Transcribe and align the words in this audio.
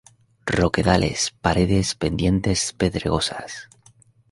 Roquedales, 0.57 1.29
paredes, 1.43 1.93
pendientes 1.93 2.73
pedregosas. 2.73 3.67